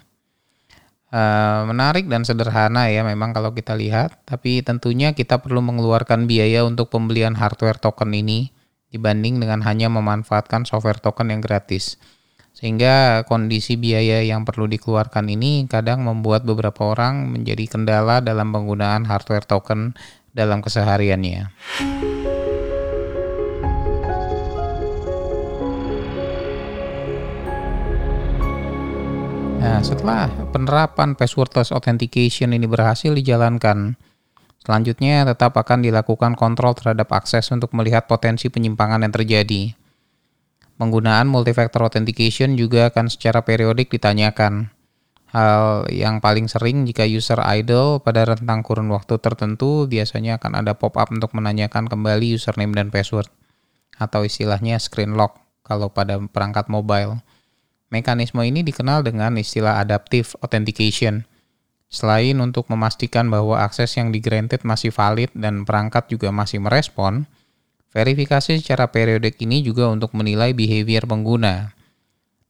Uh, 1.09 1.65
menarik 1.65 2.05
dan 2.05 2.21
sederhana 2.21 2.85
ya 2.93 3.01
memang 3.01 3.33
kalau 3.33 3.49
kita 3.49 3.73
lihat, 3.73 4.21
tapi 4.29 4.61
tentunya 4.61 5.17
kita 5.17 5.41
perlu 5.41 5.57
mengeluarkan 5.65 6.29
biaya 6.29 6.61
untuk 6.61 6.93
pembelian 6.93 7.33
hardware 7.33 7.81
token 7.81 8.13
ini 8.13 8.53
dibanding 8.93 9.41
dengan 9.41 9.65
hanya 9.65 9.89
memanfaatkan 9.89 10.69
software 10.69 11.01
token 11.01 11.33
yang 11.33 11.41
gratis. 11.41 11.97
Sehingga 12.53 13.25
kondisi 13.25 13.73
biaya 13.73 14.21
yang 14.21 14.45
perlu 14.45 14.69
dikeluarkan 14.69 15.31
ini 15.33 15.65
kadang 15.65 16.05
membuat 16.05 16.45
beberapa 16.45 16.93
orang 16.93 17.31
menjadi 17.31 17.65
kendala 17.65 18.21
dalam 18.21 18.53
penggunaan 18.53 19.09
hardware 19.09 19.47
token 19.49 19.97
dalam 20.35 20.61
kesehariannya. 20.61 21.49
Nah, 29.59 29.83
setelah 29.83 30.31
penerapan 30.55 31.19
passwordless 31.19 31.75
authentication 31.75 32.55
ini 32.55 32.63
berhasil 32.63 33.11
dijalankan, 33.11 33.99
selanjutnya 34.63 35.27
tetap 35.27 35.59
akan 35.59 35.83
dilakukan 35.83 36.39
kontrol 36.39 36.71
terhadap 36.71 37.11
akses 37.11 37.51
untuk 37.51 37.75
melihat 37.75 38.07
potensi 38.07 38.47
penyimpangan 38.47 39.03
yang 39.03 39.11
terjadi. 39.11 39.75
Penggunaan 40.79 41.27
multifactor 41.27 41.83
authentication 41.83 42.55
juga 42.55 42.87
akan 42.87 43.11
secara 43.11 43.43
periodik 43.43 43.91
ditanyakan. 43.91 44.71
Hal 45.35 45.91
yang 45.91 46.23
paling 46.23 46.47
sering 46.47 46.87
jika 46.87 47.03
user 47.03 47.43
idle 47.43 47.99
pada 47.99 48.23
rentang 48.23 48.63
kurun 48.63 48.87
waktu 48.87 49.19
tertentu 49.19 49.91
biasanya 49.91 50.39
akan 50.39 50.55
ada 50.55 50.73
pop-up 50.79 51.11
untuk 51.11 51.35
menanyakan 51.35 51.85
kembali 51.91 52.33
username 52.39 52.73
dan 52.73 52.89
password 52.95 53.27
atau 53.99 54.23
istilahnya 54.23 54.79
screen 54.79 55.19
lock 55.19 55.37
kalau 55.67 55.91
pada 55.91 56.17
perangkat 56.31 56.71
mobile. 56.71 57.19
Mekanisme 57.89 58.45
ini 58.45 58.61
dikenal 58.61 59.01
dengan 59.01 59.33
istilah 59.41 59.81
adaptive 59.81 60.37
authentication. 60.45 61.25
Selain 61.89 62.37
untuk 62.37 62.69
memastikan 62.69 63.33
bahwa 63.33 63.65
akses 63.65 63.97
yang 63.97 64.13
digranted 64.13 64.61
masih 64.61 64.93
valid 64.93 65.33
dan 65.33 65.65
perangkat 65.65 66.05
juga 66.05 66.29
masih 66.29 66.61
merespon, 66.61 67.25
verifikasi 67.89 68.61
secara 68.61 68.93
periodik 68.93 69.41
ini 69.41 69.65
juga 69.65 69.89
untuk 69.89 70.13
menilai 70.13 70.53
behavior 70.53 71.09
pengguna. 71.09 71.73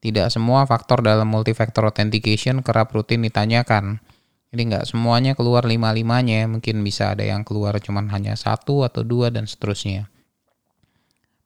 Tidak 0.03 0.27
semua 0.27 0.67
faktor 0.67 0.99
dalam 0.99 1.31
multifactor 1.31 1.87
authentication 1.87 2.59
kerap 2.59 2.91
rutin 2.91 3.23
ditanyakan. 3.23 4.03
Jadi 4.51 4.61
nggak 4.75 4.85
semuanya 4.91 5.39
keluar 5.39 5.63
lima-limanya, 5.63 6.51
mungkin 6.51 6.83
bisa 6.83 7.15
ada 7.15 7.23
yang 7.23 7.47
keluar 7.47 7.79
cuma 7.79 8.03
hanya 8.11 8.35
satu 8.35 8.83
atau 8.83 9.07
dua 9.07 9.31
dan 9.31 9.47
seterusnya 9.47 10.11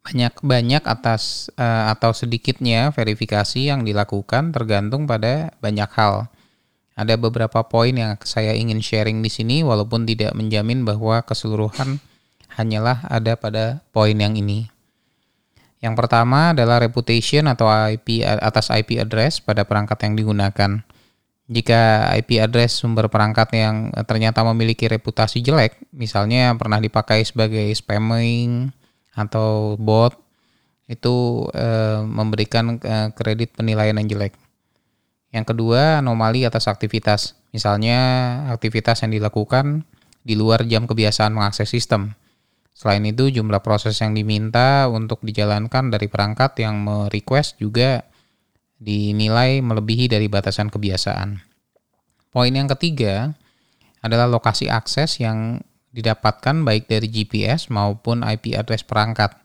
banyak-banyak 0.04 0.84
atas 0.84 1.48
uh, 1.56 1.88
atau 1.96 2.12
sedikitnya 2.12 2.92
verifikasi 2.92 3.72
yang 3.72 3.88
dilakukan 3.88 4.52
tergantung 4.52 5.08
pada 5.08 5.56
banyak 5.64 5.88
hal. 5.96 6.28
Ada 6.94 7.18
beberapa 7.18 7.66
poin 7.66 7.96
yang 7.96 8.20
saya 8.22 8.54
ingin 8.54 8.84
sharing 8.84 9.24
di 9.24 9.32
sini 9.32 9.66
walaupun 9.66 10.06
tidak 10.06 10.36
menjamin 10.38 10.86
bahwa 10.86 11.24
keseluruhan 11.26 11.98
hanyalah 12.60 13.02
ada 13.10 13.34
pada 13.34 13.82
poin 13.90 14.14
yang 14.14 14.38
ini. 14.38 14.70
Yang 15.82 15.96
pertama 16.00 16.54
adalah 16.54 16.80
reputation 16.80 17.50
atau 17.50 17.68
IP 17.68 18.24
atas 18.24 18.72
IP 18.72 19.02
address 19.02 19.44
pada 19.44 19.66
perangkat 19.66 20.00
yang 20.06 20.14
digunakan. 20.16 20.72
Jika 21.52 22.08
IP 22.16 22.40
address 22.40 22.80
sumber 22.80 23.12
perangkat 23.12 23.52
yang 23.52 23.92
ternyata 24.08 24.48
memiliki 24.48 24.88
reputasi 24.88 25.44
jelek, 25.44 25.76
misalnya 25.92 26.56
pernah 26.56 26.80
dipakai 26.80 27.28
sebagai 27.28 27.68
spamming, 27.76 28.72
atau 29.14 29.78
bot 29.78 30.18
itu 30.90 31.48
e, 31.56 31.68
memberikan 32.04 32.78
e, 32.82 32.96
kredit 33.16 33.56
penilaian 33.56 33.96
yang 33.96 34.10
jelek. 34.10 34.34
Yang 35.34 35.56
kedua, 35.56 36.04
anomali 36.04 36.46
atas 36.46 36.70
aktivitas. 36.70 37.34
Misalnya, 37.56 37.98
aktivitas 38.54 39.02
yang 39.02 39.14
dilakukan 39.18 39.86
di 40.22 40.38
luar 40.38 40.66
jam 40.70 40.86
kebiasaan 40.86 41.34
mengakses 41.34 41.74
sistem. 41.74 42.14
Selain 42.74 43.02
itu, 43.06 43.30
jumlah 43.30 43.62
proses 43.66 43.98
yang 44.02 44.14
diminta 44.14 44.86
untuk 44.90 45.22
dijalankan 45.26 45.90
dari 45.90 46.06
perangkat 46.06 46.62
yang 46.62 46.86
merequest 46.86 47.58
juga 47.58 48.06
dinilai 48.78 49.64
melebihi 49.64 50.12
dari 50.12 50.30
batasan 50.30 50.70
kebiasaan. 50.70 51.40
Poin 52.34 52.54
yang 52.54 52.68
ketiga 52.78 53.34
adalah 54.04 54.28
lokasi 54.28 54.68
akses 54.68 55.22
yang 55.22 55.64
didapatkan 55.94 56.66
baik 56.66 56.90
dari 56.90 57.08
GPS 57.08 57.70
maupun 57.70 58.26
IP 58.26 58.58
address 58.58 58.82
perangkat. 58.82 59.38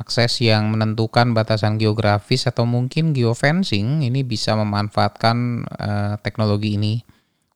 Akses 0.00 0.40
yang 0.40 0.72
menentukan 0.72 1.36
batasan 1.36 1.76
geografis 1.76 2.48
atau 2.48 2.64
mungkin 2.64 3.12
geofencing 3.12 4.00
ini 4.00 4.24
bisa 4.24 4.56
memanfaatkan 4.56 5.68
uh, 5.68 6.14
teknologi 6.24 6.80
ini 6.80 7.04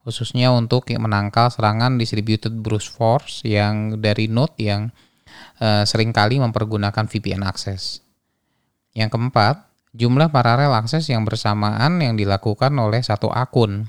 khususnya 0.04 0.52
untuk 0.52 0.84
menangkal 0.92 1.48
serangan 1.48 1.96
distributed 1.96 2.52
brute 2.60 2.84
force 2.84 3.40
yang 3.40 3.96
dari 4.04 4.28
node 4.28 4.52
yang 4.60 4.92
uh, 5.64 5.88
sering 5.88 6.12
kali 6.12 6.36
mempergunakan 6.36 7.08
VPN 7.08 7.40
access. 7.40 8.04
Yang 8.92 9.16
keempat, 9.16 9.64
jumlah 9.96 10.28
paralel 10.28 10.76
akses 10.76 11.08
yang 11.08 11.24
bersamaan 11.24 12.04
yang 12.04 12.20
dilakukan 12.20 12.76
oleh 12.76 13.00
satu 13.00 13.32
akun 13.32 13.88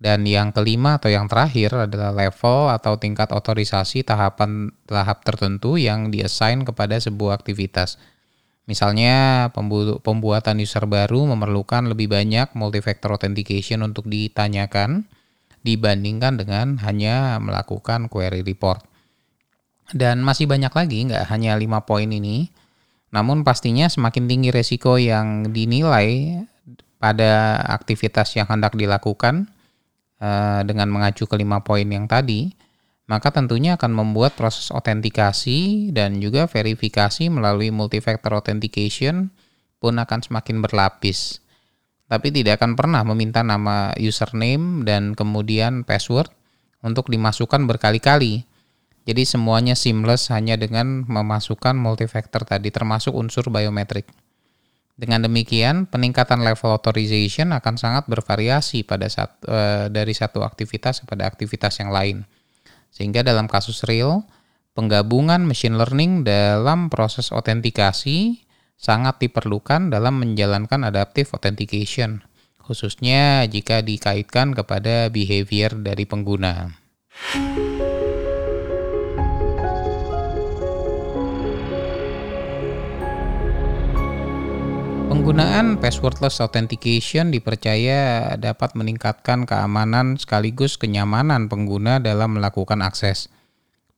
dan 0.00 0.24
yang 0.24 0.48
kelima 0.56 0.96
atau 0.96 1.12
yang 1.12 1.28
terakhir 1.28 1.76
adalah 1.76 2.16
level 2.16 2.72
atau 2.72 2.96
tingkat 2.96 3.28
otorisasi 3.36 4.00
tahapan 4.00 4.72
tahap 4.88 5.20
tertentu 5.28 5.76
yang 5.76 6.08
diassign 6.08 6.64
kepada 6.64 6.96
sebuah 6.96 7.36
aktivitas. 7.44 8.00
Misalnya 8.64 9.48
pembuatan 10.00 10.56
user 10.56 10.88
baru 10.88 11.28
memerlukan 11.36 11.84
lebih 11.92 12.08
banyak 12.08 12.56
multifactor 12.56 13.12
authentication 13.12 13.84
untuk 13.84 14.08
ditanyakan 14.08 15.04
dibandingkan 15.60 16.40
dengan 16.40 16.80
hanya 16.80 17.36
melakukan 17.36 18.08
query 18.08 18.40
report. 18.40 18.80
Dan 19.90 20.24
masih 20.24 20.48
banyak 20.48 20.72
lagi, 20.72 21.12
nggak 21.12 21.28
hanya 21.28 21.58
lima 21.58 21.82
poin 21.84 22.08
ini, 22.08 22.48
namun 23.10 23.42
pastinya 23.42 23.90
semakin 23.90 24.30
tinggi 24.30 24.48
resiko 24.54 24.96
yang 24.96 25.50
dinilai 25.50 26.40
pada 27.02 27.58
aktivitas 27.66 28.38
yang 28.38 28.46
hendak 28.46 28.78
dilakukan, 28.78 29.50
Eh, 30.20 30.60
dengan 30.68 30.92
mengacu 30.92 31.24
ke 31.24 31.32
lima 31.32 31.64
poin 31.64 31.88
yang 31.88 32.04
tadi, 32.04 32.52
maka 33.08 33.32
tentunya 33.32 33.80
akan 33.80 33.88
membuat 33.88 34.36
proses 34.36 34.68
autentikasi 34.68 35.88
dan 35.96 36.20
juga 36.20 36.44
verifikasi 36.44 37.32
melalui 37.32 37.72
multifactor 37.72 38.36
authentication 38.36 39.32
pun 39.80 39.96
akan 39.96 40.20
semakin 40.20 40.60
berlapis. 40.60 41.40
Tapi 42.04 42.28
tidak 42.36 42.60
akan 42.60 42.76
pernah 42.76 43.00
meminta 43.00 43.40
nama 43.40 43.96
username 43.96 44.84
dan 44.84 45.16
kemudian 45.16 45.88
password 45.88 46.28
untuk 46.84 47.08
dimasukkan 47.08 47.64
berkali-kali. 47.64 48.44
Jadi 49.08 49.24
semuanya 49.24 49.72
seamless 49.72 50.28
hanya 50.28 50.60
dengan 50.60 51.08
memasukkan 51.08 51.72
multifactor 51.80 52.44
tadi 52.44 52.68
termasuk 52.68 53.16
unsur 53.16 53.48
biometrik. 53.48 54.04
Dengan 55.00 55.24
demikian, 55.24 55.88
peningkatan 55.88 56.44
level 56.44 56.76
authorization 56.76 57.56
akan 57.56 57.80
sangat 57.80 58.04
bervariasi 58.04 58.84
pada 58.84 59.08
saat, 59.08 59.32
e, 59.48 59.88
dari 59.88 60.12
satu 60.12 60.44
aktivitas 60.44 61.00
kepada 61.00 61.24
aktivitas 61.24 61.80
yang 61.80 61.88
lain. 61.88 62.28
Sehingga 62.92 63.24
dalam 63.24 63.48
kasus 63.48 63.80
real, 63.88 64.28
penggabungan 64.76 65.40
machine 65.48 65.80
learning 65.80 66.28
dalam 66.28 66.92
proses 66.92 67.32
autentikasi 67.32 68.44
sangat 68.76 69.24
diperlukan 69.24 69.88
dalam 69.88 70.20
menjalankan 70.20 70.84
adaptive 70.84 71.32
authentication, 71.32 72.20
khususnya 72.60 73.48
jika 73.48 73.80
dikaitkan 73.80 74.52
kepada 74.52 75.08
behavior 75.08 75.80
dari 75.80 76.04
pengguna. 76.04 76.76
Penggunaan 85.10 85.82
passwordless 85.82 86.38
authentication 86.38 87.34
dipercaya 87.34 88.30
dapat 88.38 88.78
meningkatkan 88.78 89.42
keamanan 89.42 90.14
sekaligus 90.14 90.78
kenyamanan 90.78 91.50
pengguna 91.50 91.98
dalam 91.98 92.38
melakukan 92.38 92.78
akses. 92.78 93.26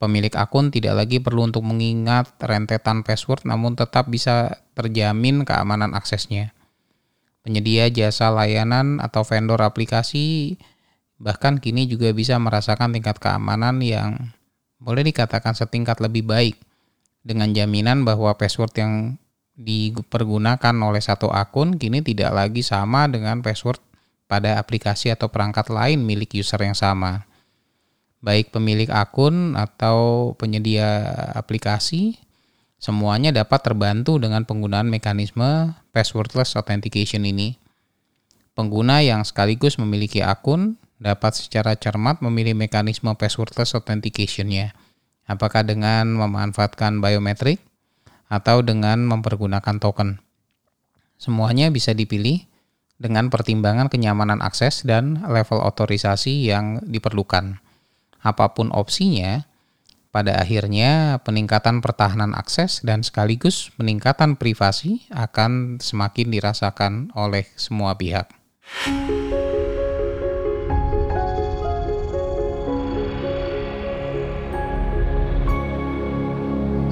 Pemilik 0.01 0.33
akun 0.33 0.73
tidak 0.73 0.97
lagi 1.05 1.21
perlu 1.21 1.45
untuk 1.45 1.69
mengingat 1.69 2.33
rentetan 2.41 3.05
password 3.05 3.45
namun 3.45 3.77
tetap 3.77 4.09
bisa 4.09 4.65
terjamin 4.73 5.45
keamanan 5.45 5.93
aksesnya. 5.93 6.57
Penyedia 7.45 7.93
jasa 7.93 8.33
layanan 8.33 8.97
atau 8.97 9.21
vendor 9.21 9.61
aplikasi 9.61 10.57
bahkan 11.21 11.61
kini 11.61 11.93
juga 11.93 12.09
bisa 12.17 12.41
merasakan 12.41 12.97
tingkat 12.97 13.21
keamanan 13.21 13.85
yang 13.85 14.33
boleh 14.81 15.05
dikatakan 15.05 15.53
setingkat 15.53 16.01
lebih 16.01 16.25
baik 16.25 16.57
dengan 17.21 17.53
jaminan 17.53 18.01
bahwa 18.09 18.33
password 18.41 18.73
yang 18.81 19.21
dipergunakan 19.63 20.75
oleh 20.83 20.99
satu 20.99 21.31
akun 21.31 21.79
kini 21.79 22.03
tidak 22.03 22.35
lagi 22.35 22.67
sama 22.67 23.07
dengan 23.07 23.41
password 23.41 23.79
pada 24.27 24.59
aplikasi 24.59 25.15
atau 25.15 25.31
perangkat 25.31 25.71
lain 25.71 26.03
milik 26.03 26.35
user 26.35 26.59
yang 26.59 26.75
sama. 26.75 27.29
Baik 28.23 28.55
pemilik 28.55 28.87
akun 28.91 29.59
atau 29.59 30.33
penyedia 30.39 31.11
aplikasi, 31.35 32.23
semuanya 32.79 33.35
dapat 33.35 33.67
terbantu 33.67 34.23
dengan 34.23 34.47
penggunaan 34.47 34.87
mekanisme 34.87 35.75
passwordless 35.91 36.55
authentication 36.55 37.27
ini. 37.27 37.59
Pengguna 38.55 39.03
yang 39.03 39.27
sekaligus 39.27 39.81
memiliki 39.81 40.23
akun 40.23 40.79
dapat 41.03 41.35
secara 41.35 41.75
cermat 41.75 42.23
memilih 42.23 42.55
mekanisme 42.55 43.11
passwordless 43.19 43.75
authentication-nya. 43.75 44.71
Apakah 45.27 45.67
dengan 45.67 46.15
memanfaatkan 46.15 47.03
biometrik 47.03 47.59
atau 48.33 48.65
dengan 48.65 49.05
mempergunakan 49.05 49.77
token. 49.77 50.25
Semuanya 51.21 51.69
bisa 51.69 51.93
dipilih 51.93 52.49
dengan 52.97 53.29
pertimbangan 53.29 53.93
kenyamanan 53.93 54.41
akses 54.41 54.89
dan 54.89 55.21
level 55.29 55.61
otorisasi 55.61 56.49
yang 56.49 56.81
diperlukan. 56.81 57.61
Apa 58.25 58.57
pun 58.57 58.73
opsinya, 58.73 59.45
pada 60.09 60.41
akhirnya 60.41 61.21
peningkatan 61.21 61.85
pertahanan 61.85 62.33
akses 62.33 62.81
dan 62.81 63.05
sekaligus 63.05 63.69
peningkatan 63.77 64.41
privasi 64.41 65.05
akan 65.13 65.83
semakin 65.83 66.29
dirasakan 66.33 66.93
oleh 67.13 67.45
semua 67.61 67.97
pihak. 68.01 68.33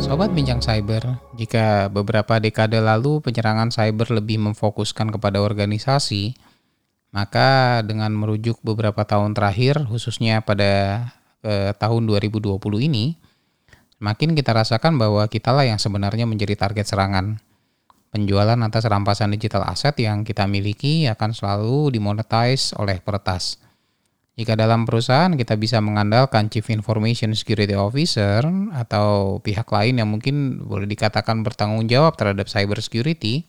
Sobat 0.00 0.34
Bincang 0.34 0.58
Cyber, 0.58 1.22
jika 1.40 1.88
beberapa 1.88 2.36
dekade 2.36 2.76
lalu 2.84 3.24
penyerangan 3.24 3.72
cyber 3.72 4.12
lebih 4.12 4.36
memfokuskan 4.36 5.08
kepada 5.08 5.40
organisasi, 5.40 6.36
maka 7.16 7.80
dengan 7.80 8.12
merujuk 8.12 8.60
beberapa 8.60 9.08
tahun 9.08 9.32
terakhir, 9.32 9.88
khususnya 9.88 10.44
pada 10.44 11.08
eh, 11.40 11.72
tahun 11.80 12.04
2020 12.04 12.60
ini, 12.84 13.16
makin 14.04 14.36
kita 14.36 14.52
rasakan 14.52 15.00
bahwa 15.00 15.24
kitalah 15.32 15.64
yang 15.64 15.80
sebenarnya 15.80 16.28
menjadi 16.28 16.60
target 16.60 16.84
serangan 16.92 17.40
penjualan 18.12 18.60
atas 18.60 18.84
rampasan 18.84 19.32
digital 19.32 19.64
aset 19.64 19.96
yang 19.96 20.28
kita 20.28 20.44
miliki 20.44 21.08
akan 21.08 21.32
selalu 21.32 21.96
dimonetize 21.96 22.76
oleh 22.76 23.00
peretas. 23.00 23.56
Jika 24.38 24.56
dalam 24.56 24.86
perusahaan 24.88 25.34
kita 25.34 25.58
bisa 25.58 25.82
mengandalkan 25.82 26.48
Chief 26.48 26.64
Information 26.70 27.34
Security 27.34 27.74
Officer 27.76 28.40
atau 28.72 29.42
pihak 29.42 29.68
lain 29.68 30.00
yang 30.00 30.08
mungkin 30.08 30.64
boleh 30.64 30.86
dikatakan 30.86 31.42
bertanggung 31.44 31.90
jawab 31.90 32.16
terhadap 32.16 32.46
cyber 32.46 32.78
security, 32.80 33.44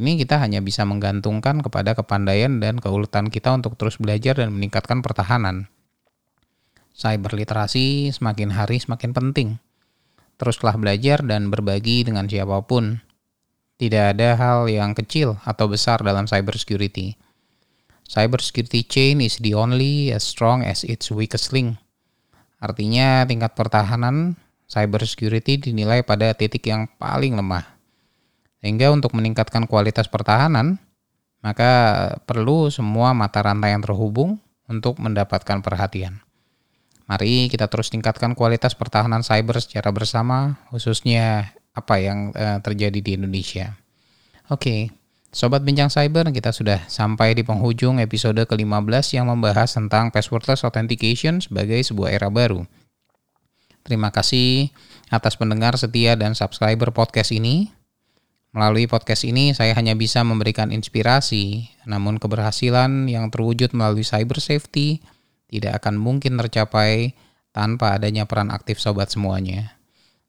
ini 0.00 0.16
kita 0.16 0.40
hanya 0.40 0.64
bisa 0.64 0.86
menggantungkan 0.88 1.60
kepada 1.60 1.92
kepandaian 1.92 2.62
dan 2.62 2.80
keuletan 2.80 3.28
kita 3.28 3.52
untuk 3.52 3.76
terus 3.76 4.00
belajar 4.00 4.40
dan 4.40 4.54
meningkatkan 4.56 5.04
pertahanan. 5.04 5.68
Cyber 6.96 7.36
literasi 7.36 8.08
semakin 8.14 8.54
hari 8.56 8.80
semakin 8.80 9.10
penting. 9.12 9.48
Teruslah 10.40 10.80
belajar 10.80 11.20
dan 11.20 11.52
berbagi 11.52 12.08
dengan 12.08 12.24
siapa 12.24 12.64
pun 12.64 13.04
tidak 13.76 14.16
ada 14.16 14.36
hal 14.36 14.58
yang 14.68 14.92
kecil 14.92 15.40
atau 15.44 15.68
besar 15.68 16.00
dalam 16.00 16.24
cybersecurity. 16.24 17.16
Cybersecurity 18.10 18.82
chain 18.90 19.22
is 19.22 19.38
the 19.38 19.54
only 19.54 20.10
as 20.10 20.26
strong 20.26 20.66
as 20.66 20.82
its 20.82 21.14
weakest 21.14 21.54
link. 21.54 21.78
Artinya 22.58 23.22
tingkat 23.22 23.54
pertahanan 23.54 24.34
cybersecurity 24.66 25.62
dinilai 25.70 26.02
pada 26.02 26.34
titik 26.34 26.66
yang 26.66 26.90
paling 26.98 27.38
lemah. 27.38 27.78
Sehingga 28.58 28.90
untuk 28.90 29.14
meningkatkan 29.14 29.70
kualitas 29.70 30.10
pertahanan, 30.10 30.82
maka 31.38 31.70
perlu 32.26 32.66
semua 32.66 33.14
mata 33.14 33.46
rantai 33.46 33.78
yang 33.78 33.82
terhubung 33.86 34.42
untuk 34.66 34.98
mendapatkan 34.98 35.62
perhatian. 35.62 36.18
Mari 37.06 37.46
kita 37.46 37.70
terus 37.70 37.94
tingkatkan 37.94 38.34
kualitas 38.34 38.74
pertahanan 38.74 39.22
cyber 39.22 39.62
secara 39.62 39.94
bersama, 39.94 40.58
khususnya 40.74 41.54
apa 41.70 42.02
yang 42.02 42.34
uh, 42.34 42.58
terjadi 42.58 42.98
di 42.98 43.10
Indonesia. 43.14 43.78
Oke. 44.50 44.99
Sobat 45.30 45.62
Bincang 45.62 45.86
Cyber, 45.86 46.26
kita 46.34 46.50
sudah 46.50 46.90
sampai 46.90 47.38
di 47.38 47.46
penghujung 47.46 48.02
episode 48.02 48.42
ke-15 48.50 49.14
yang 49.14 49.30
membahas 49.30 49.78
tentang 49.78 50.10
passwordless 50.10 50.66
authentication 50.66 51.38
sebagai 51.38 51.78
sebuah 51.86 52.10
era 52.10 52.26
baru. 52.26 52.66
Terima 53.86 54.10
kasih 54.10 54.74
atas 55.06 55.38
pendengar 55.38 55.78
setia 55.78 56.18
dan 56.18 56.34
subscriber 56.34 56.90
podcast 56.90 57.30
ini. 57.30 57.70
Melalui 58.50 58.90
podcast 58.90 59.22
ini, 59.22 59.54
saya 59.54 59.70
hanya 59.78 59.94
bisa 59.94 60.26
memberikan 60.26 60.74
inspirasi, 60.74 61.70
namun 61.86 62.18
keberhasilan 62.18 63.06
yang 63.06 63.30
terwujud 63.30 63.70
melalui 63.70 64.02
cyber 64.02 64.42
safety 64.42 64.98
tidak 65.46 65.78
akan 65.78 65.94
mungkin 65.94 66.42
tercapai 66.42 67.14
tanpa 67.54 67.94
adanya 67.94 68.26
peran 68.26 68.50
aktif 68.50 68.82
sobat 68.82 69.14
semuanya. 69.14 69.78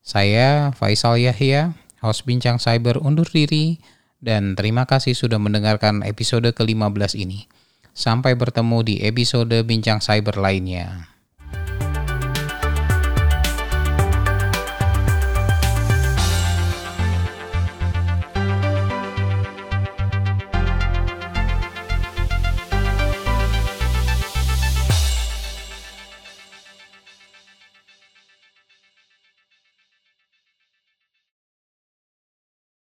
Saya 0.06 0.70
Faisal 0.78 1.18
Yahya, 1.18 1.74
host 2.06 2.30
Bincang 2.30 2.62
Cyber 2.62 3.02
undur 3.02 3.26
diri, 3.26 3.82
dan 4.22 4.54
terima 4.54 4.86
kasih 4.86 5.18
sudah 5.18 5.42
mendengarkan 5.42 6.06
episode 6.06 6.48
ke-15 6.54 7.18
ini. 7.18 7.50
Sampai 7.92 8.40
bertemu 8.40 8.86
di 8.88 8.96
episode 9.04 9.66
Bincang 9.68 10.00
Cyber 10.00 10.40
lainnya. 10.40 11.12